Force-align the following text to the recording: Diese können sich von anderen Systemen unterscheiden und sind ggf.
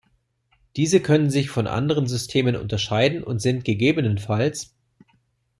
Diese 0.77 0.99
können 0.99 1.29
sich 1.29 1.51
von 1.51 1.67
anderen 1.67 2.07
Systemen 2.07 2.55
unterscheiden 2.55 3.23
und 3.23 3.37
sind 3.39 3.65
ggf. 3.65 4.73